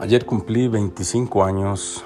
Ayer 0.00 0.24
cumplí 0.24 0.68
25 0.68 1.42
años 1.42 2.04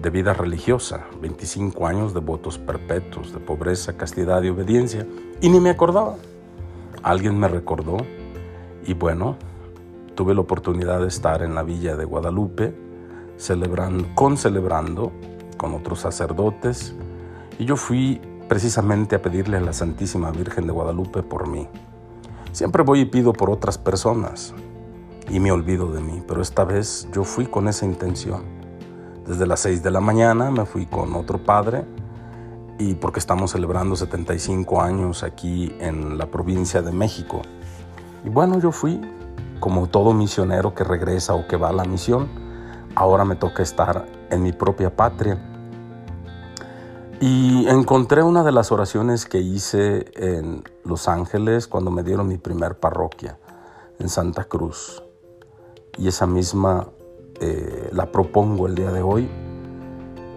de 0.00 0.08
vida 0.08 0.34
religiosa, 0.34 1.04
25 1.20 1.88
años 1.88 2.14
de 2.14 2.20
votos 2.20 2.58
perpetuos, 2.58 3.32
de 3.32 3.40
pobreza, 3.40 3.96
castidad 3.96 4.40
y 4.44 4.50
obediencia, 4.50 5.04
y 5.40 5.48
ni 5.48 5.58
me 5.58 5.70
acordaba. 5.70 6.14
Alguien 7.02 7.40
me 7.40 7.48
recordó 7.48 7.96
y 8.86 8.94
bueno, 8.94 9.36
tuve 10.14 10.32
la 10.32 10.42
oportunidad 10.42 11.00
de 11.00 11.08
estar 11.08 11.42
en 11.42 11.56
la 11.56 11.64
villa 11.64 11.96
de 11.96 12.04
Guadalupe, 12.04 12.72
celebrando, 13.36 14.06
con 14.14 14.36
celebrando 14.36 15.10
con 15.56 15.74
otros 15.74 15.98
sacerdotes, 15.98 16.94
y 17.58 17.64
yo 17.64 17.74
fui 17.74 18.20
precisamente 18.48 19.16
a 19.16 19.22
pedirle 19.22 19.56
a 19.56 19.60
la 19.60 19.72
Santísima 19.72 20.30
Virgen 20.30 20.68
de 20.68 20.72
Guadalupe 20.72 21.24
por 21.24 21.48
mí. 21.48 21.66
Siempre 22.52 22.84
voy 22.84 23.00
y 23.00 23.04
pido 23.06 23.32
por 23.32 23.50
otras 23.50 23.76
personas, 23.76 24.54
y 25.30 25.40
me 25.40 25.52
olvido 25.52 25.90
de 25.92 26.00
mí, 26.00 26.22
pero 26.26 26.42
esta 26.42 26.64
vez 26.64 27.08
yo 27.12 27.24
fui 27.24 27.46
con 27.46 27.68
esa 27.68 27.86
intención. 27.86 28.42
Desde 29.26 29.46
las 29.46 29.60
6 29.60 29.82
de 29.82 29.90
la 29.90 30.00
mañana 30.00 30.50
me 30.50 30.64
fui 30.64 30.86
con 30.86 31.14
otro 31.14 31.42
padre 31.42 31.84
y 32.78 32.94
porque 32.94 33.20
estamos 33.20 33.52
celebrando 33.52 33.94
75 33.94 34.82
años 34.82 35.22
aquí 35.22 35.74
en 35.78 36.18
la 36.18 36.26
provincia 36.26 36.82
de 36.82 36.92
México. 36.92 37.42
Y 38.24 38.28
bueno, 38.28 38.58
yo 38.58 38.72
fui 38.72 39.00
como 39.60 39.86
todo 39.88 40.12
misionero 40.12 40.74
que 40.74 40.82
regresa 40.82 41.34
o 41.34 41.46
que 41.46 41.56
va 41.56 41.68
a 41.68 41.72
la 41.72 41.84
misión. 41.84 42.28
Ahora 42.94 43.24
me 43.24 43.36
toca 43.36 43.62
estar 43.62 44.06
en 44.30 44.42
mi 44.42 44.52
propia 44.52 44.94
patria. 44.94 45.40
Y 47.20 47.68
encontré 47.68 48.24
una 48.24 48.42
de 48.42 48.50
las 48.50 48.72
oraciones 48.72 49.26
que 49.26 49.38
hice 49.38 50.10
en 50.16 50.64
Los 50.84 51.06
Ángeles 51.06 51.68
cuando 51.68 51.92
me 51.92 52.02
dieron 52.02 52.26
mi 52.26 52.38
primer 52.38 52.80
parroquia, 52.80 53.38
en 54.00 54.08
Santa 54.08 54.44
Cruz 54.44 55.04
y 55.98 56.08
esa 56.08 56.26
misma 56.26 56.88
eh, 57.40 57.90
la 57.92 58.06
propongo 58.12 58.66
el 58.66 58.74
día 58.74 58.90
de 58.90 59.02
hoy 59.02 59.28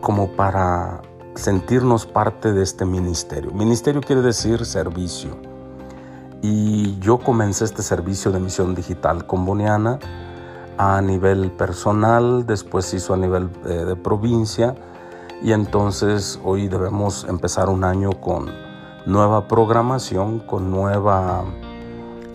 como 0.02 0.30
para 0.36 1.02
sentirnos 1.36 2.06
parte 2.06 2.54
de 2.54 2.64
este 2.64 2.86
ministerio. 2.86 3.52
Ministerio 3.52 4.02
quiere 4.02 4.22
decir 4.22 4.66
servicio. 4.66 5.38
Y 6.42 7.00
yo 7.00 7.18
comencé 7.18 7.66
este 7.66 7.82
servicio 7.82 8.32
de 8.32 8.40
misión 8.40 8.76
digital 8.76 9.26
con 9.26 9.46
Boniana 9.46 10.00
a 10.78 11.02
nivel 11.02 11.52
personal, 11.52 12.46
después 12.46 12.94
hizo 12.94 13.14
a 13.14 13.18
nivel 13.18 13.50
eh, 13.66 13.70
de 13.70 13.96
provincia 13.96 14.76
y 15.42 15.54
entonces 15.54 16.40
hoy 16.44 16.68
debemos 16.68 17.26
empezar 17.28 17.70
un 17.70 17.84
año 17.84 18.12
con 18.22 18.52
nueva 19.06 19.48
programación, 19.48 20.40
con 20.40 20.70
nueva 20.70 21.44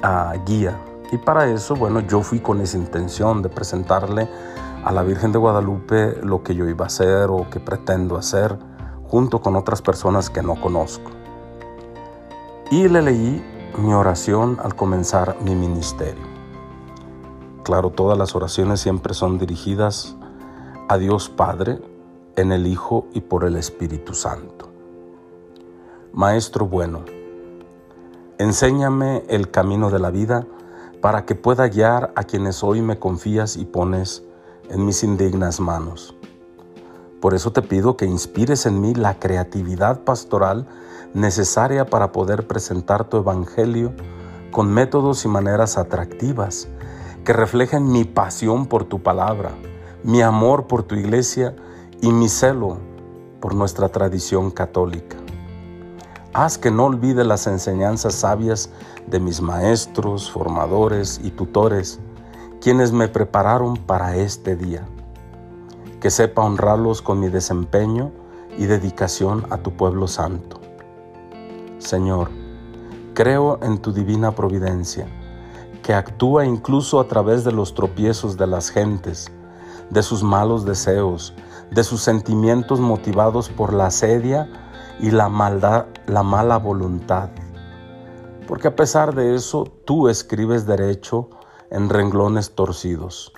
ah, 0.03 0.35
guía 0.45 0.77
y 1.13 1.19
para 1.19 1.51
eso, 1.51 1.75
bueno, 1.75 2.01
yo 2.01 2.23
fui 2.23 2.41
con 2.41 2.61
esa 2.61 2.77
intención 2.77 3.43
de 3.43 3.49
presentarle 3.49 4.29
a 4.85 4.93
la 4.93 5.03
Virgen 5.03 5.33
de 5.33 5.39
Guadalupe 5.39 6.17
lo 6.23 6.43
que 6.43 6.55
yo 6.55 6.69
iba 6.69 6.85
a 6.85 6.87
hacer 6.87 7.29
o 7.31 7.49
que 7.51 7.61
pretendo 7.61 8.17
hacer 8.17 8.57
junto 9.09 9.41
con 9.41 9.57
otras 9.57 9.83
personas 9.83 10.31
que 10.31 10.43
no 10.43 10.61
conozco. 10.61 11.11
Y 12.71 12.89
le 12.89 13.03
leí 13.03 13.45
mi 13.79 13.93
oración 13.93 14.59
al 14.63 14.77
comenzar 14.77 15.37
mi 15.43 15.57
ministerio. 15.57 16.31
Claro, 17.65 17.91
todas 17.91 18.17
las 18.17 18.35
oraciones 18.37 18.81
siempre 18.81 19.13
son 19.13 19.39
dirigidas 19.39 20.17
a 20.89 20.97
Dios 20.97 21.29
Padre, 21.29 21.81
en 22.37 22.53
el 22.53 22.67
Hijo 22.67 23.07
y 23.13 23.21
por 23.21 23.45
el 23.45 23.57
Espíritu 23.57 24.15
Santo. 24.15 24.71
Maestro 26.13 26.67
bueno, 26.67 27.01
enséñame 28.39 29.25
el 29.29 29.51
camino 29.51 29.91
de 29.91 29.99
la 29.99 30.11
vida 30.11 30.47
para 31.01 31.25
que 31.25 31.35
pueda 31.35 31.69
guiar 31.69 32.13
a 32.15 32.25
quienes 32.25 32.63
hoy 32.63 32.83
me 32.83 32.99
confías 32.99 33.57
y 33.57 33.65
pones 33.65 34.23
en 34.69 34.85
mis 34.85 35.03
indignas 35.03 35.61
manos. 35.61 36.15
Por 37.21 37.35
eso 37.35 37.53
te 37.53 37.63
pido 37.63 37.97
que 37.97 38.07
inspires 38.07 38.67
en 38.67 38.81
mí 38.81 38.95
la 38.95 39.19
creatividad 39.19 40.01
pastoral 40.05 40.67
necesaria 41.13 41.87
para 41.87 42.13
poder 42.13 42.47
presentar 42.47 43.09
tu 43.09 43.19
Evangelio 43.19 43.93
con 44.51 44.73
métodos 44.73 45.25
y 45.25 45.29
maneras 45.29 45.77
atractivas 45.77 46.69
que 47.25 47.33
reflejen 47.33 47.91
mi 47.91 48.05
pasión 48.05 48.67
por 48.67 48.85
tu 48.85 49.03
palabra, 49.03 49.51
mi 50.03 50.23
amor 50.23 50.67
por 50.67 50.83
tu 50.83 50.95
iglesia 50.95 51.55
y 52.01 52.11
mi 52.13 52.29
celo 52.29 52.79
por 53.41 53.55
nuestra 53.55 53.89
tradición 53.91 54.51
católica. 54.51 55.17
Haz 56.33 56.59
que 56.59 56.71
no 56.71 56.85
olvide 56.85 57.25
las 57.25 57.49
enseñanzas 57.49 58.15
sabias 58.15 58.71
de 59.09 59.19
mis 59.19 59.41
maestros, 59.41 60.31
formadores 60.31 61.21
y 61.25 61.33
tutores, 61.33 61.99
quienes 62.61 62.93
me 62.93 63.09
prepararon 63.09 63.77
para 63.77 64.15
este 64.15 64.55
día. 64.55 64.87
Que 66.01 66.09
sepa 66.09 66.43
honrarlos 66.43 67.03
con 67.03 67.19
mi 67.19 67.29
desempeño 67.29 68.13
y 68.57 68.67
dedicación 68.67 69.45
a 69.51 69.57
tu 69.57 69.73
pueblo 69.73 70.07
santo. 70.07 70.61
Señor, 71.79 72.31
creo 73.13 73.59
en 73.61 73.79
tu 73.79 73.93
divina 73.93 74.31
providencia, 74.31 75.09
que 75.83 75.95
actúa 75.95 76.45
incluso 76.45 77.01
a 77.01 77.09
través 77.09 77.43
de 77.43 77.51
los 77.51 77.75
tropiezos 77.75 78.37
de 78.37 78.47
las 78.47 78.71
gentes, 78.71 79.33
de 79.91 80.03
sus 80.05 80.23
malos 80.23 80.65
deseos, 80.65 81.35
de 81.73 81.83
sus 81.83 82.03
sentimientos 82.03 82.79
motivados 82.79 83.49
por 83.49 83.73
la 83.73 83.87
asedia 83.87 84.49
y 85.03 85.11
la 85.11 85.29
maldad, 85.29 85.87
la 86.07 86.23
mala 86.23 86.59
voluntad. 86.59 87.31
Porque 88.47 88.69
a 88.69 88.77
pesar 88.77 89.15
de 89.15 89.35
eso, 89.35 89.65
tú 89.85 90.09
escribes 90.09 90.67
derecho 90.67 91.29
en 91.71 91.89
renglones 91.89 92.55
torcidos, 92.55 93.33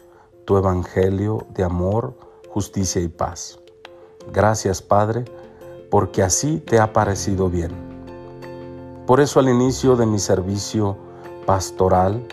tu 0.45 0.57
evangelio 0.57 1.47
de 1.51 1.65
amor, 1.65 2.17
justicia 2.49 3.01
y 3.01 3.09
paz. 3.09 3.59
Gracias, 4.33 4.83
Padre, 4.83 5.25
porque 5.91 6.23
así 6.23 6.59
te 6.59 6.81
ha 6.81 6.93
parecido 6.93 7.51
bien. 7.51 7.93
Por 9.07 9.21
eso 9.21 9.41
al 9.41 9.49
inicio 9.49 9.97
de 9.97 10.07
mi 10.07 10.19
servicio 10.19 10.97
pastoral, 11.45 12.27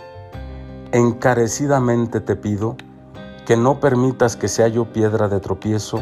encarecidamente 0.92 2.22
te 2.22 2.36
pido 2.36 2.78
que 3.46 3.58
no 3.58 3.80
permitas 3.80 4.36
que 4.36 4.48
sea 4.48 4.68
yo 4.68 4.94
piedra 4.94 5.28
de 5.28 5.40
tropiezo 5.40 6.00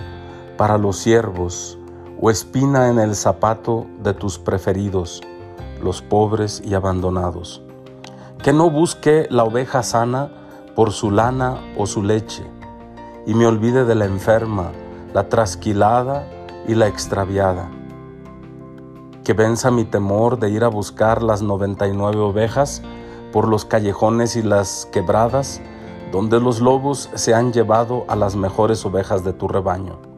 para 0.57 0.77
los 0.77 0.97
siervos, 0.97 1.79
o 2.19 2.31
espina 2.31 2.89
en 2.89 2.99
el 2.99 3.15
zapato 3.15 3.85
de 4.01 4.13
tus 4.13 4.39
preferidos, 4.39 5.21
los 5.81 6.01
pobres 6.01 6.61
y 6.65 6.73
abandonados. 6.73 7.61
Que 8.43 8.53
no 8.53 8.69
busque 8.69 9.27
la 9.29 9.43
oveja 9.43 9.83
sana 9.83 10.31
por 10.75 10.91
su 10.91 11.11
lana 11.11 11.57
o 11.77 11.85
su 11.85 12.03
leche, 12.03 12.43
y 13.25 13.33
me 13.33 13.45
olvide 13.45 13.85
de 13.85 13.95
la 13.95 14.05
enferma, 14.05 14.71
la 15.13 15.29
trasquilada 15.29 16.27
y 16.67 16.75
la 16.75 16.87
extraviada. 16.87 17.69
Que 19.23 19.33
venza 19.33 19.69
mi 19.69 19.85
temor 19.85 20.39
de 20.39 20.49
ir 20.49 20.63
a 20.63 20.69
buscar 20.69 21.21
las 21.21 21.41
99 21.41 22.19
ovejas 22.19 22.81
por 23.31 23.47
los 23.47 23.65
callejones 23.65 24.35
y 24.35 24.41
las 24.41 24.87
quebradas, 24.91 25.61
donde 26.11 26.39
los 26.39 26.61
lobos 26.61 27.09
se 27.13 27.33
han 27.33 27.51
llevado 27.51 28.05
a 28.07 28.15
las 28.15 28.35
mejores 28.35 28.85
ovejas 28.85 29.25
de 29.25 29.33
tu 29.33 29.47
rebaño 29.49 30.16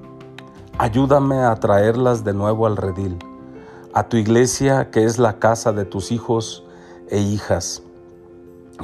Ayúdame 0.81 1.43
a 1.43 1.53
traerlas 1.55 2.23
de 2.23 2.33
nuevo 2.33 2.65
al 2.65 2.77
redil, 2.77 3.19
a 3.93 4.07
tu 4.07 4.15
iglesia 4.15 4.91
que 4.91 5.03
es 5.03 5.19
la 5.19 5.37
casa 5.37 5.73
de 5.73 5.83
tus 5.83 6.09
hijos 6.09 6.63
e 7.09 7.19
hijas, 7.19 7.83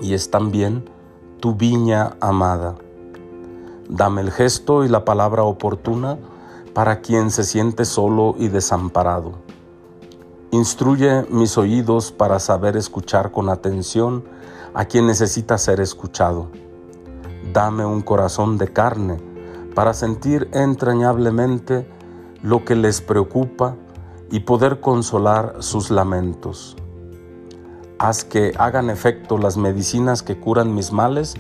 y 0.01 0.13
es 0.13 0.29
también 0.29 0.89
tu 1.39 1.55
viña 1.55 2.17
amada. 2.19 2.75
Dame 3.87 4.19
el 4.19 4.31
gesto 4.31 4.83
y 4.83 4.89
la 4.89 5.05
palabra 5.05 5.43
oportuna 5.43 6.17
para 6.73 6.99
quien 6.99 7.31
se 7.31 7.45
siente 7.45 7.85
solo 7.85 8.35
y 8.37 8.49
desamparado. 8.49 9.35
Instruye 10.51 11.25
mis 11.29 11.57
oídos 11.57 12.11
para 12.11 12.39
saber 12.39 12.75
escuchar 12.75 13.31
con 13.31 13.47
atención 13.47 14.25
a 14.73 14.83
quien 14.83 15.07
necesita 15.07 15.57
ser 15.57 15.79
escuchado. 15.79 16.47
Dame 17.53 17.85
un 17.85 18.01
corazón 18.01 18.57
de 18.57 18.67
carne 18.67 19.34
para 19.75 19.93
sentir 19.93 20.49
entrañablemente 20.53 21.87
lo 22.41 22.63
que 22.63 22.75
les 22.75 23.01
preocupa 23.01 23.75
y 24.31 24.39
poder 24.39 24.79
consolar 24.79 25.57
sus 25.59 25.91
lamentos. 25.91 26.77
Haz 27.99 28.23
que 28.23 28.53
hagan 28.57 28.89
efecto 28.89 29.37
las 29.37 29.57
medicinas 29.57 30.23
que 30.23 30.39
curan 30.39 30.73
mis 30.73 30.91
males 30.91 31.35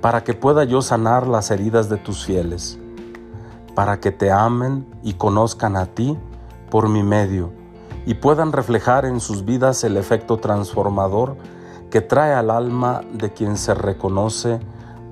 para 0.00 0.24
que 0.24 0.34
pueda 0.34 0.64
yo 0.64 0.82
sanar 0.82 1.26
las 1.26 1.50
heridas 1.50 1.88
de 1.88 1.98
tus 1.98 2.24
fieles, 2.24 2.78
para 3.74 4.00
que 4.00 4.10
te 4.10 4.32
amen 4.32 4.86
y 5.02 5.14
conozcan 5.14 5.76
a 5.76 5.86
ti 5.86 6.18
por 6.70 6.88
mi 6.88 7.02
medio 7.02 7.52
y 8.06 8.14
puedan 8.14 8.52
reflejar 8.52 9.04
en 9.04 9.20
sus 9.20 9.44
vidas 9.44 9.84
el 9.84 9.96
efecto 9.96 10.38
transformador 10.38 11.36
que 11.90 12.00
trae 12.00 12.34
al 12.34 12.50
alma 12.50 13.02
de 13.12 13.32
quien 13.32 13.56
se 13.56 13.74
reconoce 13.74 14.60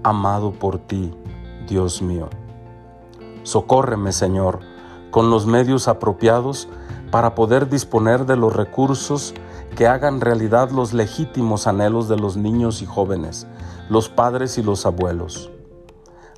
amado 0.03 0.53
por 0.53 0.79
ti, 0.79 1.15
Dios 1.67 2.03
mío. 2.03 2.29
Socórreme, 3.43 4.13
Señor, 4.13 4.61
con 5.11 5.31
los 5.31 5.47
medios 5.47 5.89
apropiados 5.89 6.69
para 7.11 7.35
poder 7.35 7.69
disponer 7.69 8.25
de 8.27 8.37
los 8.37 8.55
recursos 8.55 9.35
que 9.77 9.87
hagan 9.87 10.21
realidad 10.21 10.71
los 10.71 10.93
legítimos 10.93 11.67
anhelos 11.67 12.09
de 12.09 12.17
los 12.17 12.37
niños 12.37 12.83
y 12.83 12.87
jóvenes, 12.87 13.47
los 13.89 14.09
padres 14.09 14.59
y 14.59 14.63
los 14.63 14.87
abuelos. 14.87 15.51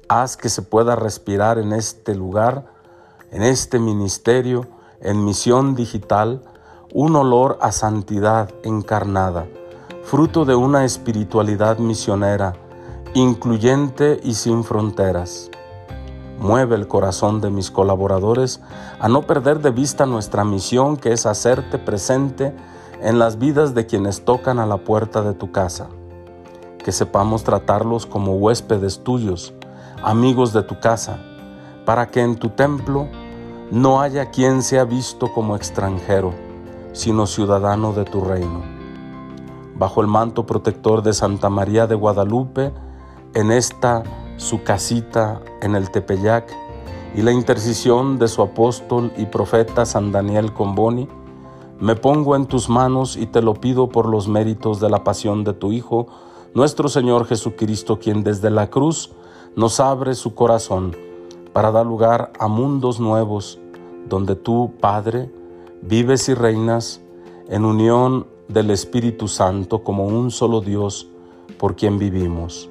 Haz 0.09 0.37
que 0.37 0.49
se 0.49 0.62
pueda 0.62 0.97
respirar 0.97 1.59
en 1.59 1.73
este 1.73 2.15
lugar, 2.15 2.67
en 3.31 3.43
este 3.43 3.79
ministerio, 3.79 4.67
en 5.01 5.25
misión 5.25 5.75
digital, 5.75 6.43
un 6.93 7.17
olor 7.17 7.59
a 7.61 7.73
santidad 7.73 8.51
encarnada, 8.62 9.47
fruto 10.05 10.45
de 10.45 10.55
una 10.55 10.85
espiritualidad 10.85 11.79
misionera, 11.79 12.55
incluyente 13.15 14.21
y 14.23 14.35
sin 14.35 14.65
fronteras. 14.65 15.51
Mueve 16.44 16.76
el 16.76 16.87
corazón 16.87 17.41
de 17.41 17.49
mis 17.49 17.70
colaboradores 17.70 18.61
a 19.00 19.08
no 19.08 19.23
perder 19.23 19.61
de 19.61 19.70
vista 19.70 20.05
nuestra 20.05 20.44
misión 20.44 20.99
que 20.99 21.11
es 21.14 21.25
hacerte 21.25 21.79
presente 21.79 22.55
en 23.00 23.19
las 23.19 23.38
vidas 23.38 23.73
de 23.73 23.87
quienes 23.87 24.26
tocan 24.26 24.58
a 24.58 24.67
la 24.67 24.76
puerta 24.76 25.23
de 25.23 25.32
tu 25.32 25.52
casa. 25.52 25.88
Que 26.85 26.93
sepamos 26.93 27.44
tratarlos 27.44 28.05
como 28.05 28.35
huéspedes 28.35 29.02
tuyos, 29.02 29.55
amigos 30.02 30.52
de 30.52 30.62
tu 30.62 30.79
casa, 30.81 31.17
para 31.87 32.08
que 32.08 32.20
en 32.20 32.37
tu 32.37 32.50
templo 32.50 33.08
no 33.70 34.02
haya 34.02 34.29
quien 34.31 34.62
sea 34.62 34.85
visto 34.85 35.32
como 35.32 35.56
extranjero, 35.56 36.35
sino 36.93 37.26
ciudadano 37.26 37.94
de 37.94 38.05
tu 38.05 38.20
reino. 38.20 38.61
Bajo 39.76 40.02
el 40.02 40.08
manto 40.08 40.44
protector 40.44 41.02
de 41.02 41.14
Santa 41.14 41.49
María 41.49 41.87
de 41.87 41.94
Guadalupe, 41.94 42.70
en 43.32 43.50
esta 43.50 44.02
su 44.37 44.63
casita 44.63 45.41
en 45.63 45.75
el 45.75 45.91
Tepeyac, 45.91 46.53
y 47.17 47.23
la 47.23 47.33
intercesión 47.33 48.19
de 48.19 48.29
su 48.29 48.43
apóstol 48.43 49.13
y 49.17 49.27
profeta 49.27 49.87
San 49.87 50.11
Daniel 50.11 50.53
Comboni, 50.53 51.09
me 51.79 51.97
pongo 51.97 52.35
en 52.35 52.47
tus 52.47 52.69
manos 52.69 53.17
y 53.17 53.27
te 53.27 53.43
lo 53.43 53.55
pido 53.55 53.89
por 53.89 54.07
los 54.07 54.29
méritos 54.29 54.81
de 54.81 54.91
la 54.91 55.05
pasión 55.05 55.45
de 55.45 55.53
tu 55.53 55.73
Hijo, 55.73 56.07
nuestro 56.55 56.89
Señor 56.89 57.27
Jesucristo, 57.27 57.99
quien 57.99 58.23
desde 58.25 58.51
la 58.51 58.71
cruz 58.71 59.13
nos 59.57 59.81
abre 59.81 60.15
su 60.15 60.35
corazón 60.35 60.97
para 61.53 61.71
dar 61.71 61.87
lugar 61.87 62.33
a 62.39 62.49
mundos 62.49 63.01
nuevos, 63.01 63.61
donde 64.09 64.35
tú, 64.35 64.73
Padre, 64.81 65.31
vives 65.83 66.29
y 66.29 66.35
reinas 66.35 67.01
en 67.49 67.65
unión 67.65 68.27
del 68.49 68.71
Espíritu 68.71 69.29
Santo 69.29 69.85
como 69.85 70.07
un 70.07 70.31
solo 70.31 70.61
Dios 70.61 71.09
por 71.59 71.77
quien 71.77 71.99
vivimos, 71.99 72.71